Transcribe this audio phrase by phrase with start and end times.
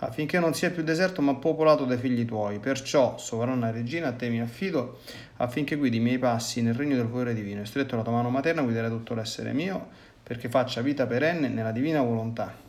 [0.00, 2.58] affinché non sia più deserto ma popolato dai figli tuoi.
[2.58, 5.00] Perciò, sovrana regina, a te mi affido,
[5.36, 7.60] affinché guidi i miei passi nel regno del volere divino.
[7.60, 9.88] E stretto la tua mano materna, guiderai tutto l'essere mio,
[10.22, 12.68] perché faccia vita perenne nella divina volontà.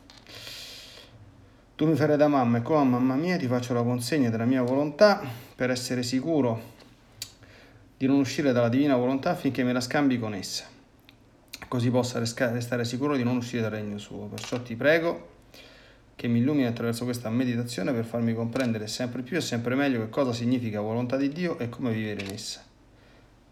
[1.76, 4.62] Tu mi farai da mamma e come mamma mia ti faccio la consegna della mia
[4.62, 5.21] volontà
[5.55, 6.79] per essere sicuro
[7.98, 10.66] di non uscire dalla divina volontà affinché me la scambi con essa,
[11.68, 14.26] così possa restare sicuro di non uscire dal regno suo.
[14.26, 15.29] Perciò ti prego
[16.21, 20.09] che mi illumini attraverso questa meditazione per farmi comprendere sempre più e sempre meglio che
[20.09, 22.63] cosa significa volontà di Dio e come vivere in essa.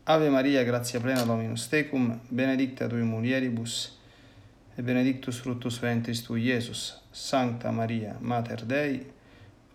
[0.03, 3.97] Ave Maria, grazia plena Dominus tecum, benedicta tui mulieribus,
[4.75, 7.02] e benedictus fructus ventris tui, Iesus.
[7.09, 9.03] Sancta Maria, Mater Dei,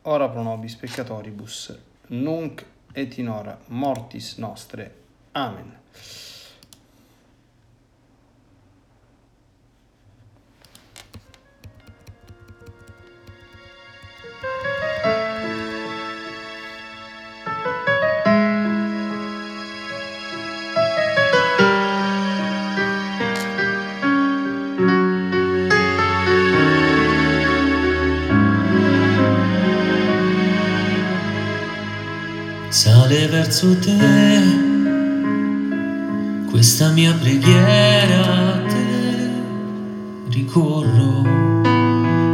[0.03, 1.77] ora pro nobis peccatoribus,
[2.11, 4.95] nunc et in hora mortis nostre.
[5.33, 6.34] Amen.
[33.65, 34.43] Verso te
[36.51, 39.31] questa mia preghiera a te
[40.29, 41.23] ricorro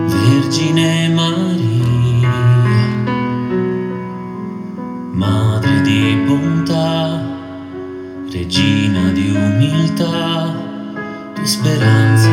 [0.08, 2.28] Vergine Maria
[5.12, 7.22] Madre di bontà
[8.30, 10.52] Regina di umiltà
[11.34, 12.28] tu speranza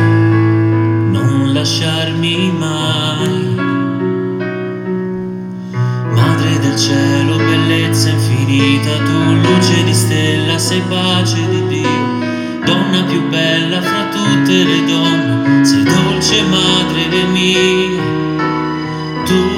[1.10, 3.54] non lasciarmi mai.
[6.14, 8.17] Madre del cielo, bellezza
[8.48, 14.84] infinita, tu luce di stella, sei pace di Dio, donna più bella fra tutte le
[14.86, 18.16] donne, sei dolce madre mia.
[19.24, 19.56] Tu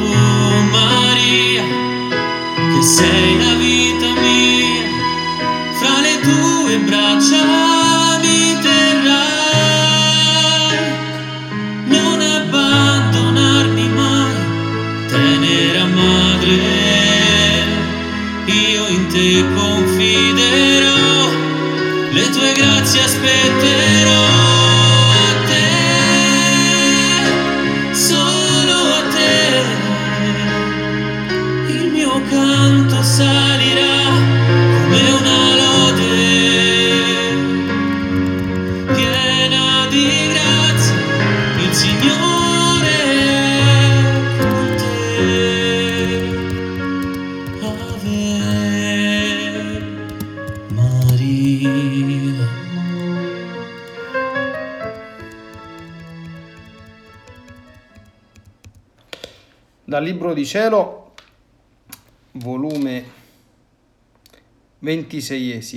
[0.72, 1.62] Maria,
[2.74, 3.29] che sei
[19.10, 21.30] te confiderò,
[22.12, 24.59] le tue grazie aspetterò.
[60.20, 61.14] Libro di Cielo,
[62.32, 63.04] volume
[64.80, 65.72] 26,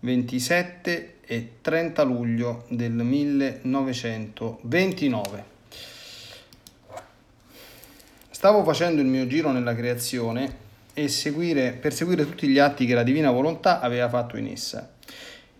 [0.00, 5.44] 27 e 30 luglio del 1929.
[8.28, 10.56] Stavo facendo il mio giro nella creazione
[10.92, 14.92] e seguire, per seguire tutti gli atti che la divina volontà aveva fatto in essa.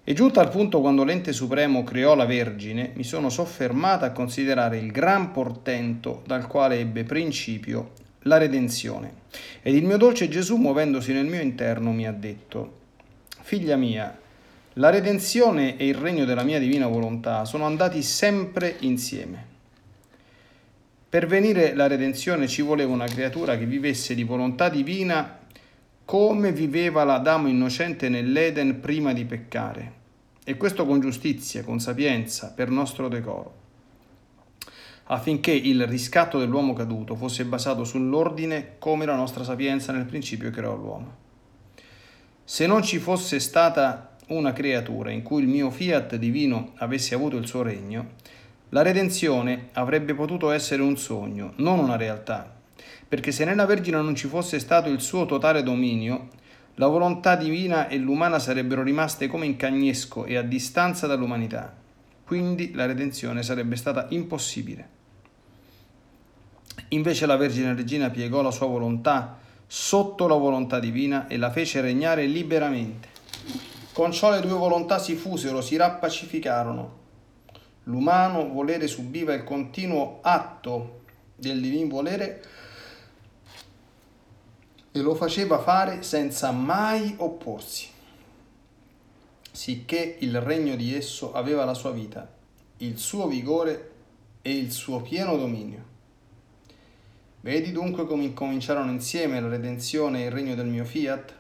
[0.04, 4.76] E giunta al punto quando l'ente supremo creò la Vergine, mi sono soffermata a considerare
[4.78, 7.92] il gran portento dal quale ebbe principio
[8.22, 9.20] la redenzione.
[9.62, 12.80] Ed il mio dolce Gesù, muovendosi nel mio interno, mi ha detto,
[13.42, 14.18] Figlia mia,
[14.74, 19.50] la redenzione e il regno della mia divina volontà sono andati sempre insieme.
[21.08, 25.40] Per venire la redenzione ci voleva una creatura che vivesse di volontà divina
[26.04, 30.00] come viveva l'Adamo innocente nell'Eden prima di peccare,
[30.44, 33.54] e questo con giustizia, con sapienza, per nostro decoro,
[35.04, 40.74] affinché il riscatto dell'uomo caduto fosse basato sull'ordine come la nostra sapienza nel principio creò
[40.74, 41.20] l'uomo.
[42.44, 47.36] Se non ci fosse stata una creatura in cui il mio fiat divino avesse avuto
[47.36, 48.10] il suo regno,
[48.70, 52.60] la redenzione avrebbe potuto essere un sogno, non una realtà,
[53.08, 56.28] perché se nella Vergine non ci fosse stato il suo totale dominio,
[56.76, 61.74] la volontà divina e l'umana sarebbero rimaste come in cagnesco e a distanza dall'umanità.
[62.24, 64.88] Quindi la redenzione sarebbe stata impossibile.
[66.88, 71.80] Invece la Vergine Regina piegò la sua volontà sotto la volontà divina e la fece
[71.80, 73.08] regnare liberamente.
[73.92, 77.00] Con ciò le due volontà si fusero, si rappacificarono.
[77.84, 81.00] L'umano volere subiva il continuo atto
[81.36, 82.42] del divin volere
[84.92, 87.88] e lo faceva fare senza mai opporsi,
[89.50, 92.30] sicché il regno di esso aveva la sua vita,
[92.78, 93.90] il suo vigore
[94.42, 95.90] e il suo pieno dominio.
[97.40, 101.34] Vedi dunque come incominciarono insieme la redenzione e il regno del mio fiat?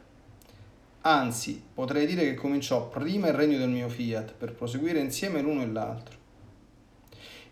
[1.02, 5.62] Anzi, potrei dire che cominciò prima il regno del mio fiat per proseguire insieme l'uno
[5.62, 6.21] e l'altro.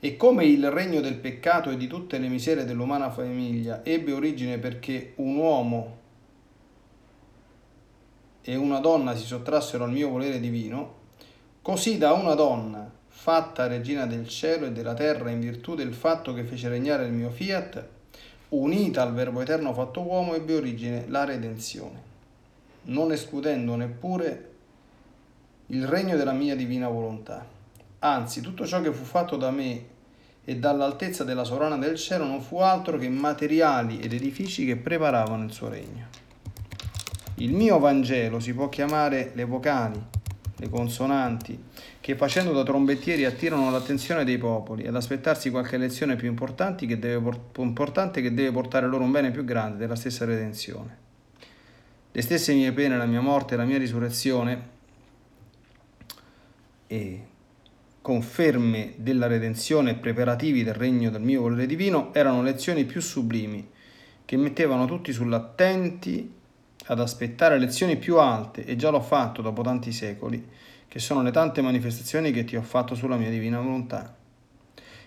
[0.02, 4.56] E come il regno del peccato e di tutte le miserie dell'umana famiglia ebbe origine
[4.56, 5.98] perché un uomo
[8.42, 10.94] e una donna si sottrassero al mio volere divino,
[11.60, 16.32] così da una donna, fatta regina del cielo e della terra in virtù del fatto
[16.32, 17.86] che fece regnare il mio fiat,
[18.48, 22.02] unita al Verbo eterno fatto uomo, ebbe origine la redenzione,
[22.84, 24.48] non escludendo neppure
[25.66, 27.46] il regno della mia divina volontà.
[28.00, 29.89] Anzi, tutto ciò che fu fatto da me
[30.50, 35.44] e dall'altezza della sovrana del cielo non fu altro che materiali ed edifici che preparavano
[35.44, 36.08] il suo regno.
[37.36, 40.02] Il mio Vangelo si può chiamare le vocali,
[40.56, 41.56] le consonanti,
[42.00, 46.98] che facendo da trombettieri attirano l'attenzione dei popoli ad aspettarsi qualche lezione più importante che
[46.98, 50.98] deve, importante che deve portare loro un bene più grande della stessa redenzione.
[52.10, 54.68] Le stesse mie pene, la mia morte la mia risurrezione
[56.88, 57.24] e
[58.02, 63.68] conferme della redenzione e preparativi del regno del mio volere divino erano lezioni più sublimi,
[64.24, 66.32] che mettevano tutti sull'attenti
[66.86, 70.44] ad aspettare lezioni più alte, e già l'ho fatto dopo tanti secoli,
[70.88, 74.16] che sono le tante manifestazioni che ti ho fatto sulla mia divina volontà.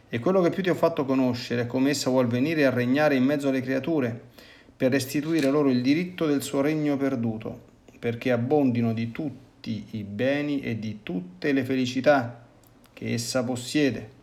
[0.08, 3.16] E quello che più ti ho fatto conoscere è come essa vuol venire a regnare
[3.16, 4.32] in mezzo alle creature,
[4.78, 10.62] per restituire loro il diritto del suo regno perduto, perché abbondino di tutti i beni
[10.62, 12.43] e di tutte le felicità
[13.04, 14.22] che essa possiede.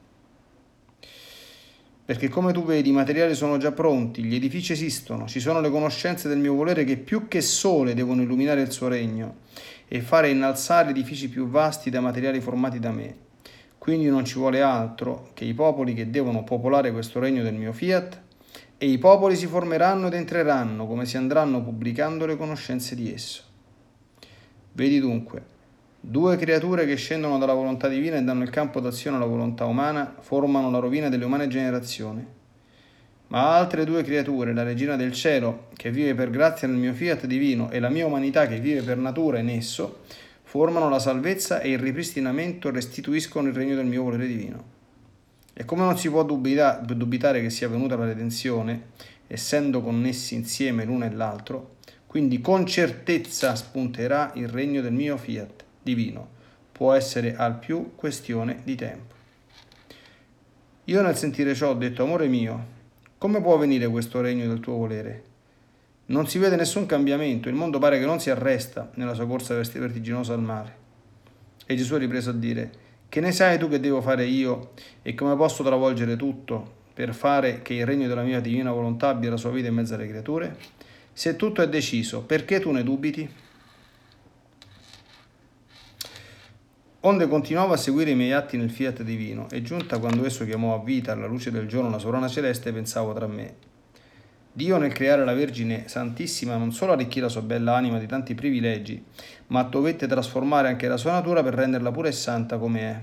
[2.07, 5.71] Perché come tu vedi i materiali sono già pronti, gli edifici esistono, ci sono le
[5.71, 9.41] conoscenze del mio volere che più che sole devono illuminare il suo regno
[9.87, 13.29] e fare innalzare edifici più vasti da materiali formati da me.
[13.77, 17.73] Quindi non ci vuole altro che i popoli che devono popolare questo regno del mio
[17.73, 18.21] fiat
[18.79, 23.43] e i popoli si formeranno ed entreranno come si andranno pubblicando le conoscenze di esso.
[24.73, 25.59] Vedi dunque,
[26.03, 30.17] Due creature che scendono dalla volontà divina e danno il campo d'azione alla volontà umana
[30.21, 32.27] formano la rovina delle umane generazioni.
[33.27, 37.27] Ma altre due creature, la regina del cielo, che vive per grazia nel mio fiat
[37.27, 40.01] divino, e la mia umanità, che vive per natura in esso,
[40.43, 44.65] formano la salvezza e il ripristinamento e restituiscono il regno del mio volere divino.
[45.53, 48.85] E come non si può dubitare che sia venuta la redenzione,
[49.27, 51.77] essendo connessi insieme l'uno e l'altro,
[52.07, 56.39] quindi con certezza spunterà il regno del mio fiat divino.
[56.73, 59.15] Può essere al più questione di tempo.
[60.85, 62.67] Io nel sentire ciò ho detto, amore mio,
[63.19, 65.25] come può venire questo regno del tuo volere?
[66.07, 69.55] Non si vede nessun cambiamento, il mondo pare che non si arresta nella sua corsa
[69.55, 70.75] vertiginosa al mare.
[71.67, 72.73] E Gesù ha ripreso a dire,
[73.09, 74.73] che ne sai tu che devo fare io
[75.03, 79.31] e come posso travolgere tutto per fare che il regno della mia divina volontà abbia
[79.31, 80.57] la sua vita in mezzo alle creature?
[81.13, 83.29] Se tutto è deciso, perché tu ne dubiti?
[87.03, 90.75] Onde continuavo a seguire i miei atti nel fiat divino, e giunta quando esso chiamò
[90.75, 93.55] a vita alla luce del giorno la sovrana celeste, pensavo tra me.
[94.53, 98.35] Dio nel creare la Vergine Santissima non solo arricchì la sua bella anima di tanti
[98.35, 99.03] privilegi,
[99.47, 103.01] ma dovette trasformare anche la sua natura per renderla pura e santa come è.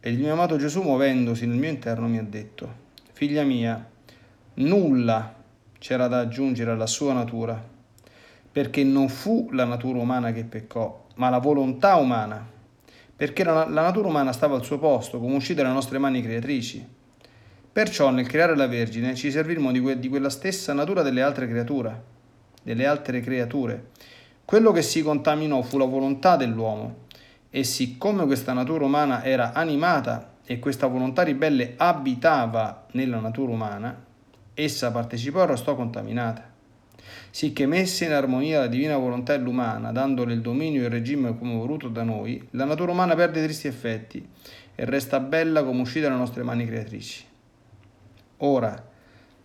[0.00, 2.82] E il mio amato Gesù, muovendosi nel mio interno, mi ha detto,
[3.12, 3.88] Figlia mia,
[4.54, 5.34] nulla
[5.78, 7.58] c'era da aggiungere alla sua natura,
[8.52, 12.46] perché non fu la natura umana che peccò, ma la volontà umana,
[13.16, 16.86] perché la, la natura umana stava al suo posto, come uscita dalle nostre mani creatrici.
[17.72, 21.48] Perciò nel creare la Vergine ci servimmo di, que, di quella stessa natura delle altre
[21.48, 22.02] creature,
[22.62, 23.90] delle altre creature.
[24.44, 27.02] Quello che si contaminò fu la volontà dell'uomo,
[27.50, 34.04] e siccome questa natura umana era animata e questa volontà ribelle abitava nella natura umana,
[34.54, 36.53] essa partecipò e restò contaminata
[37.30, 41.36] sicché messa in armonia la divina volontà e l'umana, dandole il dominio e il regime
[41.38, 44.26] come voluto da noi, la natura umana perde tristi effetti
[44.74, 47.24] e resta bella come uscita dalle nostre mani creatrici.
[48.38, 48.92] Ora,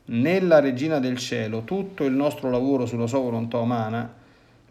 [0.05, 4.11] nella Regina del Cielo, tutto il nostro lavoro sulla sua volontà umana,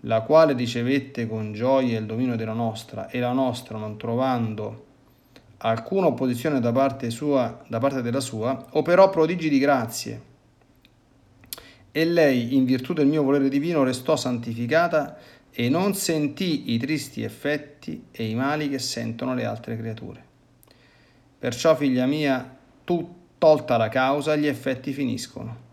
[0.02, 4.86] la quale ricevette con gioia il dominio della nostra, e la nostra, non trovando
[5.58, 10.22] alcuna opposizione da parte, sua, da parte della sua, operò prodigi di grazie.
[11.90, 15.18] E lei, in virtù del mio volere divino, restò santificata
[15.50, 20.24] e non sentì i tristi effetti e i mali che sentono le altre creature.
[21.38, 25.66] Perciò, figlia mia, tu, tolta la causa, gli effetti finiscono.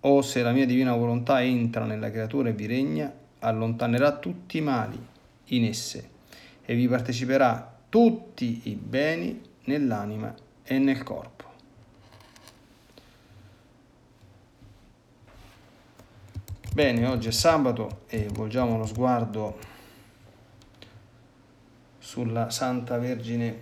[0.00, 4.60] O se la mia divina volontà entra nella creatura e vi regna, allontanerà tutti i
[4.60, 4.98] mali
[5.46, 6.10] in esse
[6.64, 11.33] e vi parteciperà tutti i beni nell'anima e nel corpo.
[16.74, 19.58] Bene, oggi è sabato e volgiamo lo sguardo
[22.00, 23.58] sulla Santa Vergine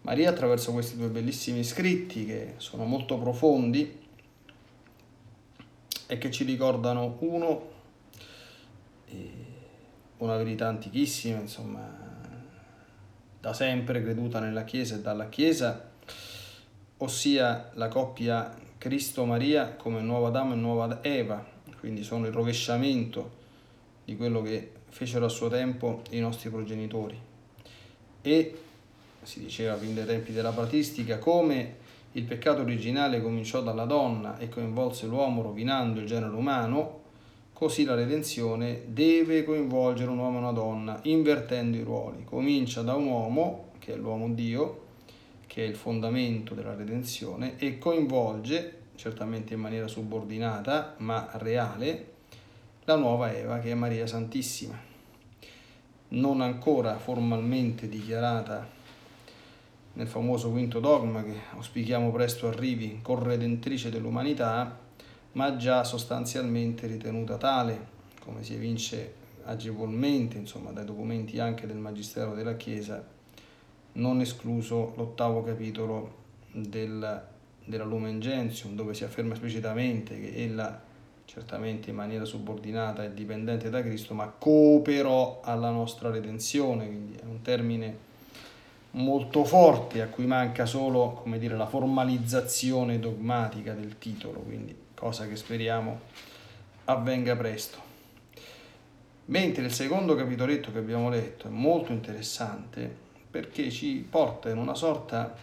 [0.00, 4.00] Maria attraverso questi due bellissimi scritti che sono molto profondi
[6.06, 7.70] e che ci ricordano uno
[10.16, 11.86] una verità antichissima, insomma,
[13.38, 15.90] da sempre creduta nella Chiesa e dalla Chiesa,
[16.96, 21.46] ossia la coppia Cristo-Maria come nuova Adamo e nuova Eva,
[21.78, 23.30] quindi sono il rovesciamento
[24.04, 27.16] di quello che fecero a suo tempo i nostri progenitori.
[28.22, 28.58] E
[29.22, 31.76] si diceva fin dai tempi della pratistica come
[32.10, 36.98] il peccato originale cominciò dalla donna e coinvolse l'uomo rovinando il genere umano,
[37.52, 42.24] Così la redenzione deve coinvolgere un uomo e una donna, invertendo i ruoli.
[42.24, 44.80] Comincia da un uomo, che è l'uomo Dio,
[45.52, 52.12] che è il fondamento della redenzione, e coinvolge, certamente in maniera subordinata, ma reale,
[52.84, 54.80] la nuova Eva, che è Maria Santissima.
[56.08, 58.66] Non ancora formalmente dichiarata
[59.92, 64.78] nel famoso quinto dogma che auspichiamo presto arrivi, corredentrice dell'umanità,
[65.32, 67.88] ma già sostanzialmente ritenuta tale,
[68.20, 69.12] come si evince
[69.44, 73.20] agevolmente insomma, dai documenti anche del Magistero della Chiesa,
[73.92, 76.20] non escluso l'ottavo capitolo
[76.52, 77.22] del,
[77.64, 80.80] della Lumen Gentium, dove si afferma esplicitamente che ella,
[81.24, 87.24] certamente in maniera subordinata e dipendente da Cristo, ma cooperò alla nostra redenzione, quindi è
[87.24, 88.10] un termine
[88.92, 95.26] molto forte a cui manca solo come dire, la formalizzazione dogmatica del titolo, quindi cosa
[95.26, 96.00] che speriamo
[96.84, 97.90] avvenga presto.
[99.26, 104.74] Mentre il secondo capitoletto che abbiamo letto è molto interessante perché ci porta in una
[104.74, 105.34] sorta,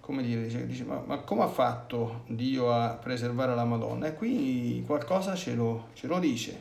[0.00, 4.06] come dire, dice, dice ma, ma, come ha fatto Dio a preservare la Madonna?
[4.06, 6.60] E qui qualcosa ce lo, ce lo dice,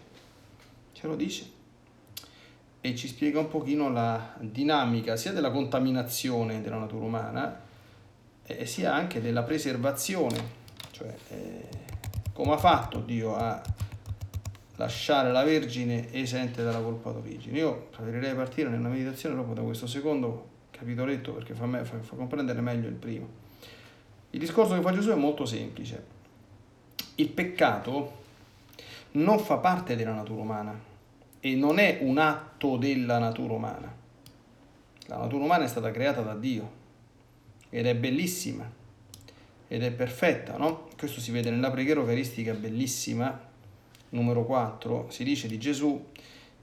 [0.92, 1.60] ce lo dice
[2.84, 7.60] e ci spiega un pochino la dinamica sia della contaminazione della natura umana
[8.44, 10.44] e sia anche della preservazione,
[10.90, 11.68] cioè eh,
[12.34, 13.62] come ha fatto Dio a
[14.82, 17.58] lasciare la Vergine esente dalla colpa d'origine.
[17.58, 22.16] Io preferirei partire nella meditazione proprio da questo secondo capitoletto perché fa, me, fa, fa
[22.16, 23.28] comprendere meglio il primo.
[24.32, 26.20] Il discorso che fa Gesù è molto semplice.
[27.16, 28.20] Il peccato
[29.12, 30.80] non fa parte della natura umana
[31.40, 33.96] e non è un atto della natura umana.
[35.08, 36.80] La natura umana è stata creata da Dio
[37.70, 38.70] ed è bellissima
[39.68, 40.88] ed è perfetta, no?
[40.98, 43.50] Questo si vede nella preghiera eucaristica bellissima,
[44.12, 46.06] numero 4, si dice di Gesù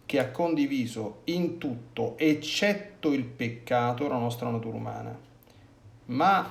[0.07, 5.19] che ha condiviso in tutto, eccetto il peccato, la nostra natura umana.
[6.07, 6.51] Ma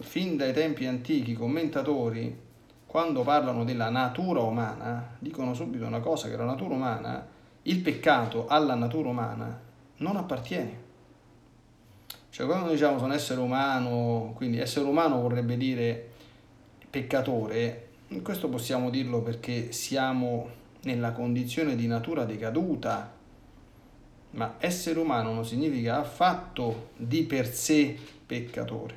[0.00, 2.36] fin dai tempi antichi i commentatori,
[2.86, 7.24] quando parlano della natura umana, dicono subito una cosa, che la natura umana,
[7.62, 9.60] il peccato alla natura umana
[9.98, 10.86] non appartiene.
[12.30, 16.08] Cioè quando diciamo sono essere umano, quindi essere umano vorrebbe dire
[16.90, 17.87] peccatore,
[18.22, 20.48] questo possiamo dirlo perché siamo
[20.82, 23.12] nella condizione di natura decaduta,
[24.30, 27.96] ma essere umano non significa affatto di per sé
[28.26, 28.96] peccatore,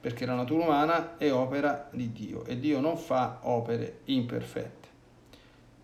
[0.00, 4.88] perché la natura umana è opera di Dio e Dio non fa opere imperfette.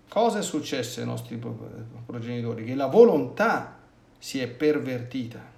[0.09, 1.37] Cosa è successo ai nostri
[2.07, 2.65] progenitori?
[2.65, 3.79] Che la volontà
[4.19, 5.55] si è pervertita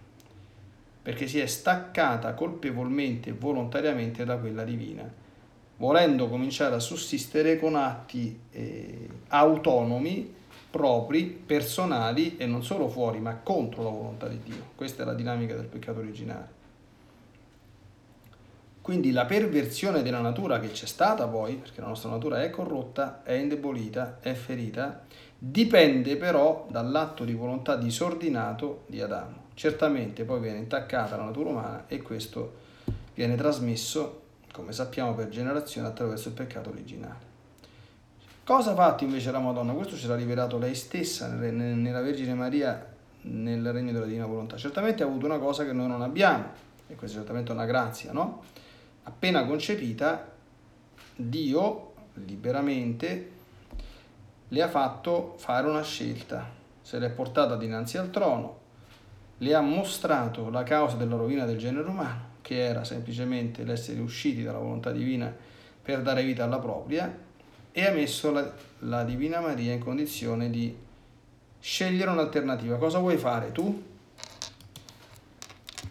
[1.01, 5.11] perché si è staccata colpevolmente e volontariamente da quella divina,
[5.79, 10.35] volendo cominciare a sussistere con atti eh, autonomi,
[10.71, 14.71] propri, personali e non solo fuori, ma contro la volontà di Dio.
[14.75, 16.57] Questa è la dinamica del peccato originale.
[18.83, 23.23] Quindi la perversione della natura che c'è stata poi, perché la nostra natura è corrotta,
[23.23, 25.03] è indebolita, è ferita,
[25.39, 29.47] dipende però dall'atto di volontà disordinato di Adamo.
[29.53, 32.55] Certamente poi viene intaccata la natura umana e questo
[33.15, 34.23] viene trasmesso,
[34.59, 37.27] come sappiamo, per generazione attraverso il peccato originale.
[38.43, 39.73] Cosa ha fatto invece la Madonna?
[39.73, 42.85] Questo ce l'ha rivelato lei stessa nella Vergine Maria
[43.23, 44.57] nel regno della divina volontà.
[44.57, 46.45] Certamente ha avuto una cosa che noi non abbiamo,
[46.89, 48.43] e questa è certamente una grazia, no?
[49.05, 50.29] Appena concepita,
[51.15, 53.31] Dio liberamente
[54.49, 56.49] le ha fatto fare una scelta,
[56.81, 58.57] se l'è portata dinanzi al trono,
[59.39, 64.43] le ha mostrato la causa della rovina del genere umano, che era semplicemente l'essere usciti
[64.43, 65.31] dalla volontà divina
[65.83, 67.15] per dare vita alla propria,
[67.71, 70.75] e ha messo la, la Divina Maria in condizione di
[71.61, 72.79] scegliere un'alternativa.
[72.79, 73.83] Cosa vuoi fare tu?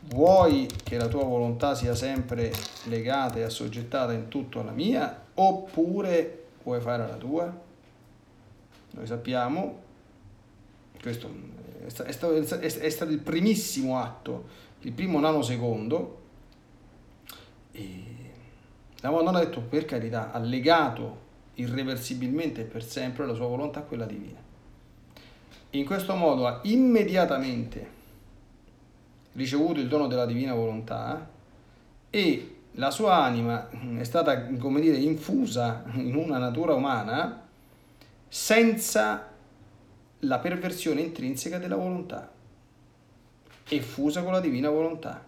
[0.06, 2.52] Vuoi che la tua volontà sia sempre
[2.86, 7.56] legata e assoggettata in tutto alla mia oppure vuoi fare la tua?
[8.94, 9.80] Noi sappiamo,
[11.00, 11.30] questo
[11.86, 14.46] è stato, è stato il primissimo atto,
[14.82, 16.26] il primo nanosecondo,
[17.78, 18.04] e
[19.02, 23.80] la Madonna ha detto per carità, ha legato irreversibilmente e per sempre la sua volontà
[23.80, 24.40] a quella divina.
[25.72, 27.96] In questo modo ha immediatamente
[29.34, 31.30] ricevuto il dono della divina volontà
[32.10, 37.46] e la sua anima è stata, come dire, infusa in una natura umana
[38.28, 39.32] senza
[40.22, 42.32] la perversione intrinseca della volontà
[43.70, 45.27] e fusa con la divina volontà.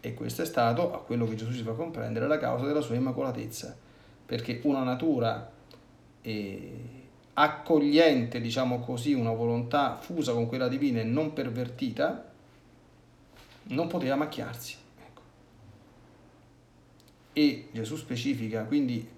[0.00, 2.94] E questo è stato, a quello che Gesù ci fa comprendere, la causa della sua
[2.94, 3.76] immacolatezza
[4.26, 5.50] perché una natura
[6.20, 6.72] eh,
[7.34, 12.32] accogliente, diciamo così, una volontà fusa con quella divina e non pervertita,
[13.68, 14.74] non poteva macchiarsi.
[14.98, 15.20] Ecco.
[17.32, 19.08] E Gesù specifica, quindi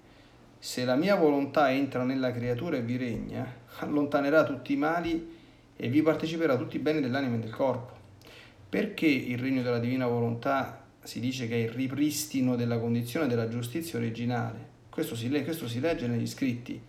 [0.59, 5.37] se la mia volontà entra nella creatura e vi regna, allontanerà tutti i mali
[5.75, 7.97] e vi parteciperà tutti i beni dell'anima e del corpo.
[8.69, 13.47] Perché il regno della divina volontà si dice che è il ripristino della condizione della
[13.47, 14.67] giustizia originale?
[14.89, 16.79] Questo si, questo si legge negli scritti,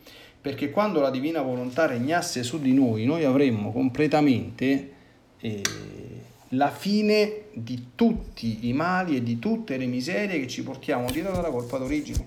[0.40, 4.92] perché quando la divina volontà regnasse su di noi, noi avremmo completamente
[5.38, 5.62] eh,
[6.48, 11.32] la fine di tutti i mali e di tutte le miserie che ci portiamo dietro
[11.32, 12.26] dalla colpa d'origine.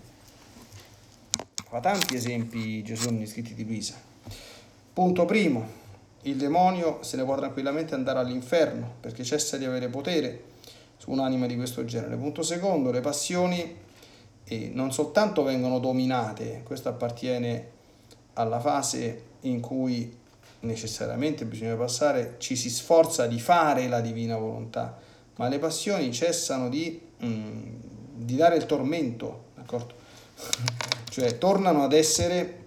[1.68, 4.02] Fa tanti esempi Gesù negli scritti di Luisa.
[4.94, 5.82] Punto primo,
[6.24, 10.52] il demonio se ne può tranquillamente andare all'inferno perché cessa di avere potere
[10.98, 12.16] su un'anima di questo genere.
[12.16, 13.78] Punto secondo, le passioni
[14.46, 17.72] e non soltanto vengono dominate, questo appartiene
[18.34, 20.18] alla fase in cui
[20.62, 24.98] necessariamente bisogna passare, ci si sforza di fare la divina volontà,
[25.36, 27.62] ma le passioni cessano di, mm,
[28.16, 29.94] di dare il tormento, d'accordo?
[31.10, 32.63] cioè tornano ad essere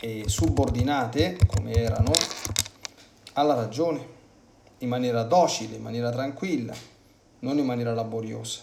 [0.00, 2.12] eh, subordinate, come erano,
[3.34, 4.18] alla ragione,
[4.78, 6.74] in maniera docile, in maniera tranquilla,
[7.40, 8.60] non in maniera laboriosa.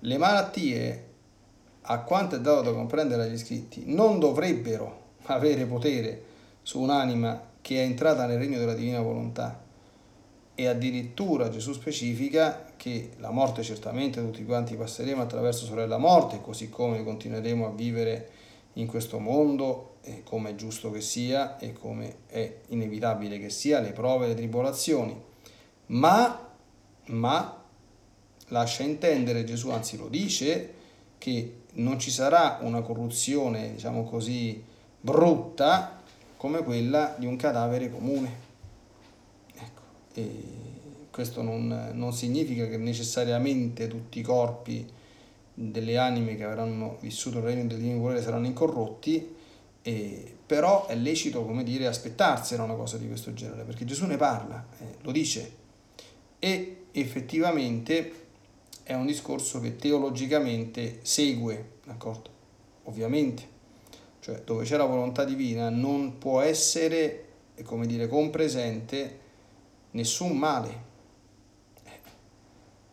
[0.00, 1.06] Le malattie,
[1.82, 6.22] a quanto è dato da comprendere dagli scritti, non dovrebbero avere potere
[6.62, 9.66] su un'anima che è entrata nel regno della divina volontà.
[10.54, 16.68] E addirittura Gesù specifica che la morte certamente tutti quanti passeremo attraverso sorella morte, così
[16.68, 18.30] come continueremo a vivere
[18.78, 23.92] in questo mondo, come è giusto che sia e come è inevitabile che sia, le
[23.92, 25.20] prove e le tribolazioni.
[25.86, 26.48] Ma,
[27.06, 27.64] ma
[28.48, 30.74] lascia intendere Gesù, anzi lo dice,
[31.18, 34.62] che non ci sarà una corruzione, diciamo così,
[35.00, 36.00] brutta
[36.36, 38.46] come quella di un cadavere comune.
[39.54, 39.80] Ecco,
[40.14, 40.44] e
[41.10, 44.96] questo non, non significa che necessariamente tutti i corpi
[45.60, 49.34] delle anime che avranno vissuto il regno del divino volere saranno incorrotti,
[49.82, 54.16] e, però è lecito, come dire, aspettarsene una cosa di questo genere, perché Gesù ne
[54.16, 55.52] parla, eh, lo dice,
[56.38, 58.26] e effettivamente
[58.84, 62.30] è un discorso che teologicamente segue, d'accordo?
[62.84, 63.56] Ovviamente,
[64.20, 67.24] cioè dove c'è la volontà divina non può essere,
[67.64, 69.18] come dire, compresente
[69.90, 70.86] nessun male.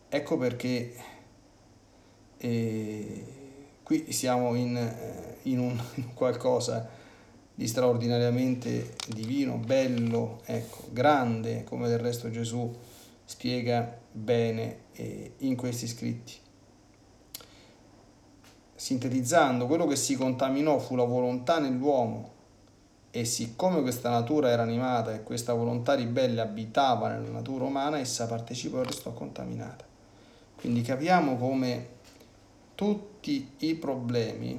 [0.08, 0.94] Ecco perché
[2.38, 3.24] eh,
[3.82, 5.80] qui siamo in, eh, in, un,
[6.14, 6.88] qualcosa
[7.54, 12.74] di straordinariamente divino, bello, ecco, grande, come del resto Gesù
[13.24, 16.34] spiega bene eh, in questi scritti.
[18.74, 22.34] Sintetizzando, quello che si contaminò fu la volontà nell'uomo
[23.10, 28.26] e siccome questa natura era animata e questa volontà ribelle abitava nella natura umana, essa
[28.26, 29.84] partecipò e restò contaminata.
[30.56, 31.94] Quindi capiamo come
[32.76, 34.56] tutti i problemi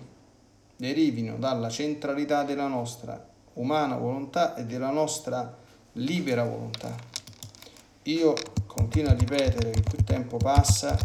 [0.75, 5.55] derivino dalla centralità della nostra umana volontà e della nostra
[5.93, 6.93] libera volontà.
[8.03, 8.33] Io
[8.65, 10.97] continuo a ripetere che più tempo passa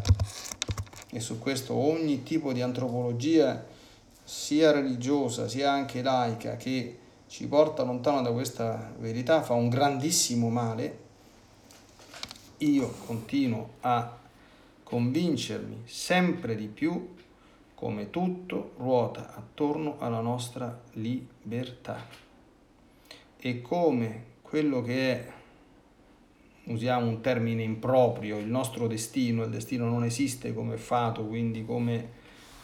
[1.11, 3.65] e su questo ogni tipo di antropologia
[4.25, 10.49] sia religiosa sia anche laica che ci porta lontano da questa verità, fa un grandissimo
[10.49, 10.99] male,
[12.59, 14.19] io continuo a
[14.93, 17.15] convincermi sempre di più
[17.73, 22.07] come tutto ruota attorno alla nostra libertà
[23.39, 25.33] e come quello che è,
[26.65, 32.11] usiamo un termine improprio, il nostro destino, il destino non esiste come fato, quindi come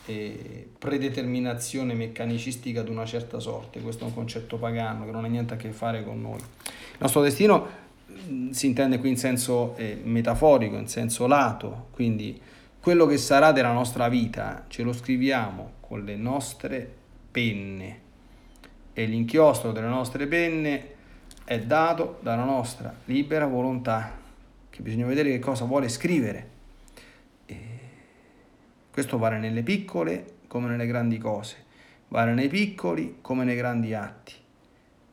[0.04, 5.28] eh, predeterminazione meccanicistica di una certa sorte, questo è un concetto pagano che non ha
[5.28, 6.40] niente a che fare con noi.
[6.40, 7.86] Il nostro destino
[8.50, 12.40] si intende qui in senso eh, metaforico, in senso lato, quindi
[12.80, 16.90] quello che sarà della nostra vita ce lo scriviamo con le nostre
[17.30, 18.00] penne
[18.92, 20.96] e l'inchiostro delle nostre penne
[21.44, 24.18] è dato dalla nostra libera volontà,
[24.68, 26.48] che bisogna vedere che cosa vuole scrivere.
[27.46, 27.56] E
[28.90, 31.56] questo vale nelle piccole come nelle grandi cose,
[32.08, 34.34] vale nei piccoli come nei grandi atti.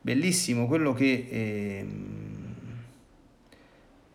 [0.00, 1.86] Bellissimo quello che eh,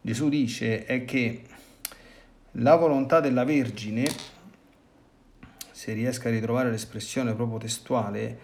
[0.02, 1.44] Gesù dice è che
[2.56, 4.06] la volontà della Vergine,
[5.72, 8.38] se riesco a ritrovare l'espressione proprio testuale,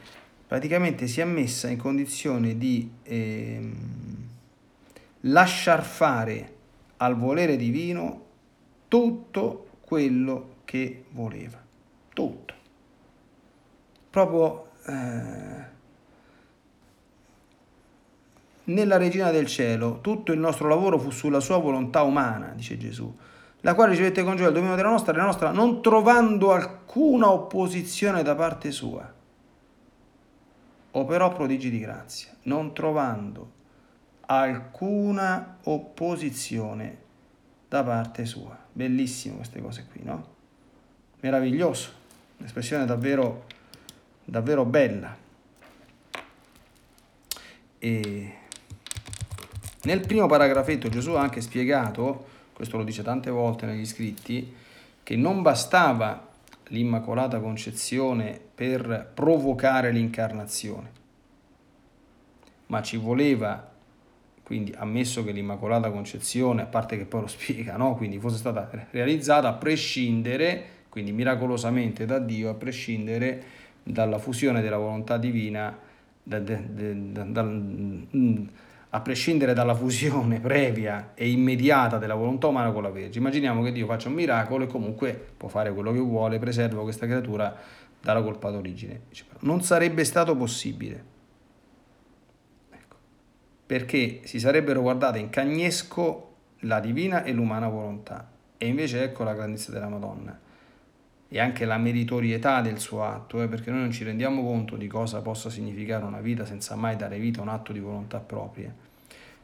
[0.48, 3.72] praticamente si è messa in condizione di eh,
[5.22, 6.56] lasciar fare
[6.98, 8.26] al volere divino
[8.88, 11.62] tutto quello che voleva.
[12.14, 12.54] Tutto.
[14.10, 15.76] Proprio eh,
[18.68, 23.14] nella Regina del Cielo tutto il nostro lavoro fu sulla sua volontà umana, dice Gesù
[23.62, 28.24] la quale ricevette con gioia il dominio della nostra, della nostra, non trovando alcuna opposizione
[28.24, 29.14] da parte sua.
[30.92, 33.52] Operò prodigi di grazia, non trovando
[34.28, 36.98] alcuna opposizione
[37.68, 38.58] da parte sua.
[38.72, 40.36] Bellissimo queste cose qui, no?
[41.20, 41.92] Meraviglioso,
[42.38, 43.46] un'espressione davvero,
[44.24, 45.26] davvero bella.
[47.80, 48.38] E
[49.88, 54.52] nel primo paragrafetto Gesù ha anche spiegato questo lo dice tante volte negli scritti,
[55.04, 56.28] che non bastava
[56.70, 60.92] l'Immacolata Concezione per provocare l'incarnazione,
[62.66, 63.70] ma ci voleva,
[64.42, 67.94] quindi ammesso che l'Immacolata Concezione, a parte che poi lo spiega, no?
[67.94, 73.44] quindi fosse stata realizzata a prescindere, quindi miracolosamente da Dio, a prescindere
[73.84, 75.78] dalla fusione della volontà divina,
[76.24, 77.42] da, da, da,
[78.90, 83.18] a prescindere dalla fusione previa e immediata della volontà umana con la Vergine.
[83.18, 87.06] Immaginiamo che Dio faccia un miracolo e comunque può fare quello che vuole, preserva questa
[87.06, 87.56] creatura
[88.02, 89.02] dalla colpa d'origine.
[89.40, 91.04] Non sarebbe stato possibile.
[92.72, 92.96] Ecco.
[93.66, 96.24] Perché si sarebbero guardate in cagnesco
[96.62, 98.30] la divina e l'umana volontà.
[98.58, 100.46] E invece ecco la grandezza della Madonna
[101.30, 104.88] e anche la meritorietà del suo atto, eh, perché noi non ci rendiamo conto di
[104.88, 108.74] cosa possa significare una vita senza mai dare vita a un atto di volontà propria.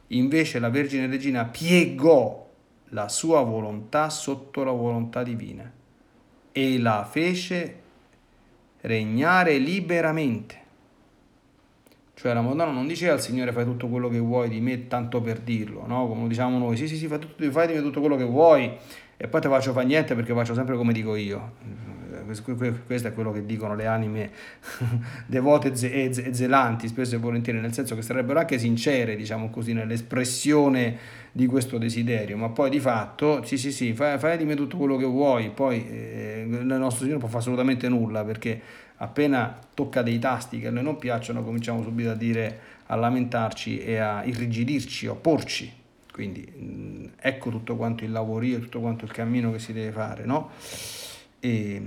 [0.08, 2.48] Invece la Vergine Regina piegò
[2.90, 5.70] la sua volontà sotto la volontà divina
[6.52, 7.80] e la fece
[8.82, 10.62] regnare liberamente.
[12.14, 15.20] Cioè la Madonna non diceva al Signore fai tutto quello che vuoi di me tanto
[15.20, 16.06] per dirlo, no?
[16.06, 18.70] Come diciamo noi, sì sì sì fai, tutto, fai tutto quello che vuoi,
[19.16, 21.52] e poi te faccio fare niente perché faccio sempre come dico io.
[22.24, 24.30] Questo è quello che dicono le anime
[25.26, 30.96] devote e zelanti, spesso e volentieri, nel senso che sarebbero anche sincere, diciamo così, nell'espressione
[31.32, 34.76] di questo desiderio, ma poi di fatto, sì sì sì, fai, fai di me tutto
[34.76, 38.60] quello che vuoi, poi eh, il nostro Signore non può fare assolutamente nulla perché
[38.96, 43.80] appena tocca dei tasti che a noi non piacciono cominciamo subito a dire, a lamentarci
[43.80, 45.82] e a irrigidirci, a opporci
[46.14, 50.50] quindi ecco tutto quanto il lavorio, tutto quanto il cammino che si deve fare, no?
[51.40, 51.82] E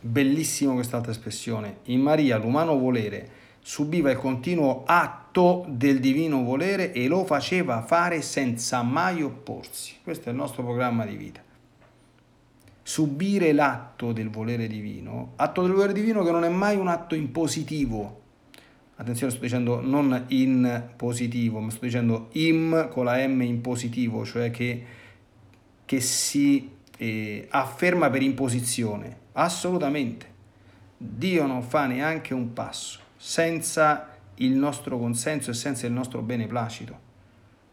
[0.00, 1.80] bellissimo quest'altra espressione.
[1.84, 3.28] In Maria l'umano volere
[3.60, 9.96] subiva il continuo atto del divino volere e lo faceva fare senza mai opporsi.
[10.02, 11.42] Questo è il nostro programma di vita.
[12.82, 17.14] Subire l'atto del volere divino, atto del volere divino che non è mai un atto
[17.14, 18.22] impositivo,
[18.96, 24.24] attenzione sto dicendo non in positivo, ma sto dicendo im con la m in positivo,
[24.24, 24.84] cioè che,
[25.84, 30.34] che si eh, afferma per imposizione, assolutamente.
[30.96, 37.04] Dio non fa neanche un passo senza il nostro consenso e senza il nostro beneplacito.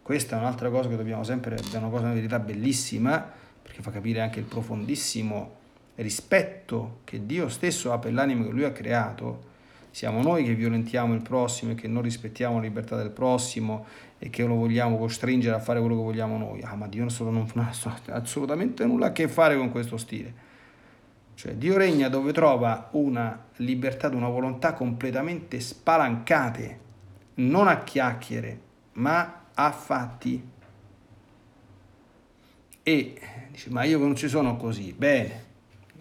[0.02, 3.26] Questa è un'altra cosa che dobbiamo sempre, è una cosa, una verità bellissima,
[3.62, 5.62] perché fa capire anche il profondissimo
[5.96, 9.52] rispetto che Dio stesso ha per l'anima che Lui ha creato
[9.94, 13.86] siamo noi che violentiamo il prossimo e che non rispettiamo la libertà del prossimo
[14.18, 16.64] e che lo vogliamo costringere a fare quello che vogliamo noi.
[16.64, 17.70] Ah, ma Dio non ha
[18.16, 20.34] assolutamente nulla a che fare con questo stile.
[21.36, 26.80] Cioè Dio regna dove trova una libertà, una volontà completamente spalancate,
[27.36, 28.60] non a chiacchiere,
[28.94, 30.44] ma a fatti.
[32.82, 35.52] E dice, ma io non ci sono così, bene,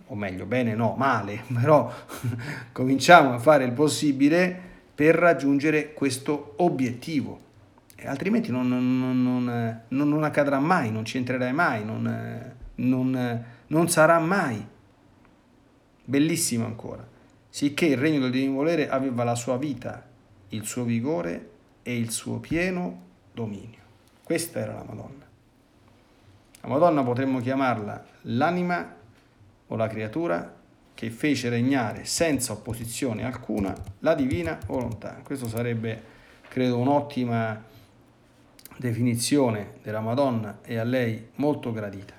[0.07, 1.93] o meglio, bene no, male, però
[2.73, 7.51] cominciamo a fare il possibile per raggiungere questo obiettivo.
[7.95, 14.67] E altrimenti non, non, non, non, accadrà mai, non ci entrerai mai, non sarà mai.
[16.05, 17.07] Bellissimo ancora.
[17.49, 20.05] Sicché il regno del divino volere aveva la sua vita,
[20.49, 21.51] il suo vigore
[21.83, 23.79] e il suo pieno dominio.
[24.25, 25.27] Questa era la Madonna.
[26.61, 28.97] La Madonna potremmo chiamarla l'anima
[29.73, 30.61] o la creatura
[30.95, 35.21] che fece regnare senza opposizione alcuna la divina volontà.
[35.25, 36.03] Questo sarebbe,
[36.49, 37.65] credo, un'ottima
[38.77, 42.13] definizione della Madonna e a lei molto gradita.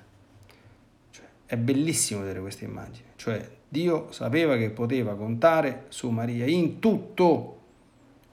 [1.10, 6.80] Cioè, è bellissimo vedere questa immagine, cioè Dio sapeva che poteva contare su Maria in
[6.80, 7.60] tutto,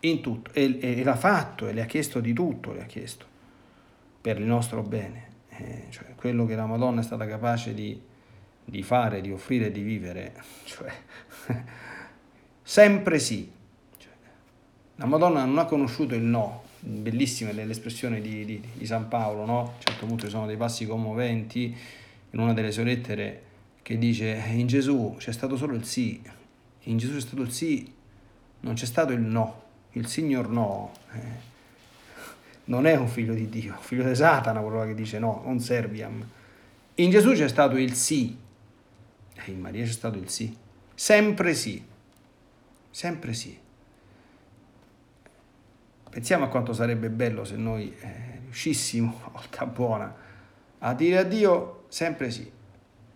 [0.01, 3.25] in tutto, e, e l'ha fatto e le ha chiesto di tutto, le ha chiesto
[4.19, 5.29] per il nostro bene.
[5.49, 8.09] Eh, cioè, quello che la Madonna è stata capace di,
[8.71, 10.89] di fare, di offrire di vivere, cioè,
[12.63, 13.51] sempre sì.
[13.97, 14.11] Cioè,
[14.95, 19.59] la Madonna non ha conosciuto il no, bellissime l'espressione di, di, di, San Paolo, no?
[19.59, 21.75] A un certo punto ci sono dei passi commoventi
[22.29, 23.41] in una delle sue lettere
[23.81, 26.21] che dice in Gesù c'è stato solo il sì,
[26.83, 27.91] in Gesù c'è stato il sì,
[28.61, 30.93] non c'è stato il no, il Signor no.
[31.11, 31.49] Eh,
[32.65, 35.59] non è un figlio di Dio, un figlio di Satana quello che dice no, non
[35.59, 36.25] serviam.
[36.95, 38.37] In Gesù c'è stato il sì,
[39.45, 40.55] e in Maria c'è stato il sì,
[40.93, 41.83] sempre sì,
[42.89, 43.57] sempre sì.
[46.09, 50.13] Pensiamo a quanto sarebbe bello se noi eh, riuscissimo, volta buona,
[50.79, 52.49] a dire a Dio sempre sì,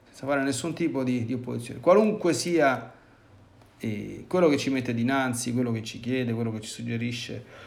[0.05, 2.93] senza fare nessun tipo di, di opposizione, qualunque sia
[3.77, 7.63] eh, quello che ci mette dinanzi, quello che ci chiede, quello che ci suggerisce.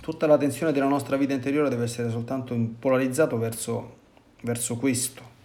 [0.00, 3.96] Tutta l'attenzione della nostra vita interiore deve essere soltanto polarizzato verso,
[4.42, 5.36] verso questo.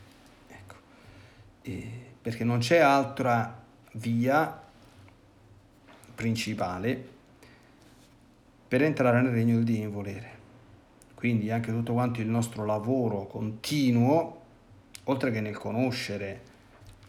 [1.63, 1.89] Eh,
[2.21, 3.61] perché non c'è altra
[3.93, 4.61] via
[6.15, 7.11] principale
[8.67, 10.31] per entrare nel regno del divino volere.
[11.15, 14.41] Quindi anche tutto quanto il nostro lavoro continuo
[15.05, 16.41] oltre che nel conoscere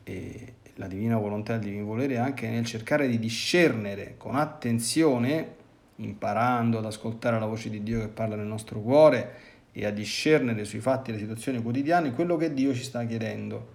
[0.04, 5.54] eh, la divina volontà e il divino volere, anche nel cercare di discernere con attenzione,
[5.96, 9.34] imparando ad ascoltare la voce di Dio che parla nel nostro cuore
[9.70, 13.73] e a discernere sui fatti e le situazioni quotidiane quello che Dio ci sta chiedendo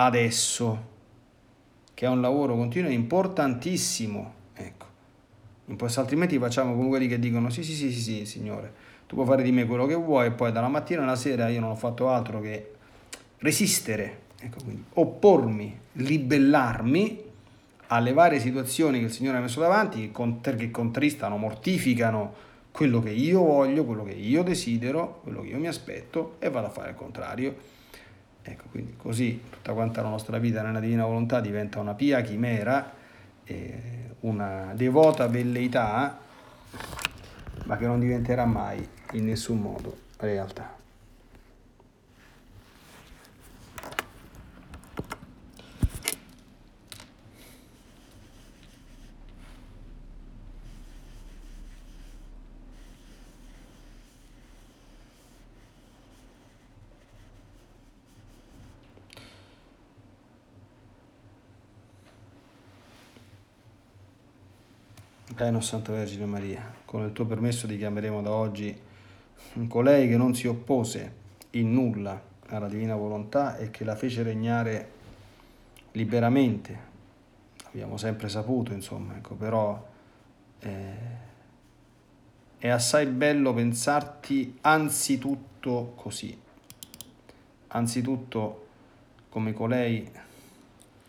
[0.00, 0.96] adesso,
[1.92, 4.34] che è un lavoro continuo e importantissimo.
[4.54, 4.86] Ecco.
[5.96, 8.72] Altrimenti facciamo come quelli che dicono sì, sì, sì, sì, sì, Signore,
[9.06, 11.60] tu puoi fare di me quello che vuoi e poi dalla mattina alla sera io
[11.60, 12.74] non ho fatto altro che
[13.38, 17.24] resistere, ecco quindi, oppormi, ribellarmi
[17.88, 22.34] alle varie situazioni che il Signore ha messo davanti, che contristano, mortificano
[22.70, 26.68] quello che io voglio, quello che io desidero, quello che io mi aspetto e vado
[26.68, 27.56] a fare il contrario.
[28.42, 32.92] Ecco, quindi così tutta quanta la nostra vita nella divina volontà diventa una pia chimera,
[33.44, 36.18] eh, una devota velleità,
[37.64, 40.77] ma che non diventerà mai in nessun modo realtà.
[65.38, 68.76] Caino Santa Vergine Maria, con il tuo permesso ti chiameremo da oggi
[69.68, 71.14] colei che non si oppose
[71.50, 74.90] in nulla alla divina volontà e che la fece regnare
[75.92, 76.76] liberamente.
[77.66, 79.88] Abbiamo sempre saputo, insomma, ecco, però
[80.58, 80.92] eh,
[82.58, 86.36] è assai bello pensarti anzitutto così,
[87.68, 88.66] anzitutto
[89.28, 90.10] come colei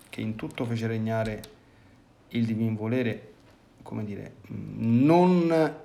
[0.08, 1.42] che in tutto fece regnare
[2.28, 3.30] il divin volere
[3.84, 5.76] come dire, non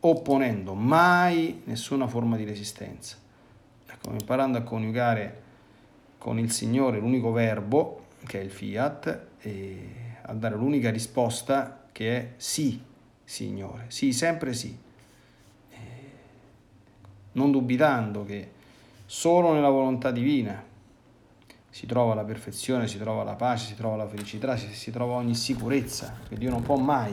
[0.00, 3.16] opponendo mai nessuna forma di resistenza.
[3.86, 5.42] Ecco, imparando a coniugare
[6.18, 9.88] con il Signore l'unico verbo, che è il fiat, e
[10.22, 12.80] a dare l'unica risposta che è sì,
[13.24, 14.82] Signore, sì, sempre sì.
[17.32, 18.50] Non dubitando che
[19.06, 20.62] solo nella volontà divina
[21.74, 25.14] si trova la perfezione, si trova la pace, si trova la felicità, si, si trova
[25.14, 27.12] ogni sicurezza, che Dio non può mai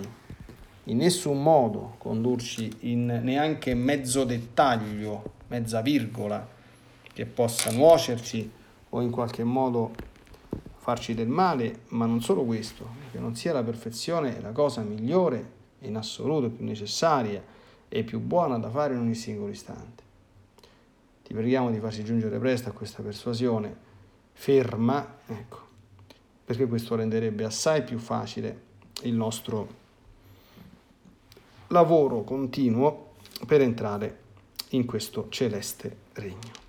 [0.84, 6.48] in nessun modo condurci in neanche mezzo dettaglio, mezza virgola
[7.12, 8.52] che possa nuocerci
[8.90, 9.94] o in qualche modo
[10.78, 15.54] farci del male, ma non solo questo, che non sia la perfezione la cosa migliore
[15.80, 17.44] in assoluto, più necessaria
[17.90, 20.04] e più buona da fare in ogni singolo istante.
[21.24, 23.90] Ti preghiamo di farci giungere presto a questa persuasione
[24.34, 25.60] ferma, ecco,
[26.46, 28.70] perché questo renderebbe assai più facile
[29.04, 29.80] il nostro
[31.68, 33.14] lavoro continuo
[33.46, 34.20] per entrare
[34.70, 36.60] in questo celeste regno.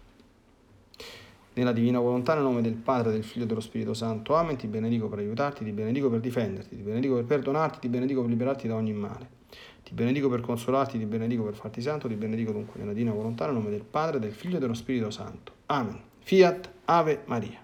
[1.54, 4.34] Nella divina volontà, nel nome del Padre, del Figlio e dello Spirito Santo.
[4.34, 4.56] Amen.
[4.56, 8.30] Ti benedico per aiutarti, ti benedico per difenderti, ti benedico per perdonarti, ti benedico per
[8.30, 9.40] liberarti da ogni male.
[9.82, 13.44] Ti benedico per consolarti, ti benedico per farti santo, ti benedico dunque nella divina volontà,
[13.44, 15.52] nel nome del Padre, del Figlio e dello Spirito Santo.
[15.66, 16.00] Amen.
[16.24, 17.61] Fiat Ave Maria.